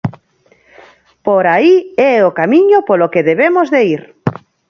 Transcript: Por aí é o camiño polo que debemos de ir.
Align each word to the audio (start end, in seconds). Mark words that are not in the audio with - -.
Por 1.25 1.43
aí 1.55 1.75
é 2.11 2.13
o 2.29 2.35
camiño 2.39 2.79
polo 2.87 3.11
que 3.13 3.25
debemos 3.29 3.67
de 3.73 3.81
ir. 3.93 4.01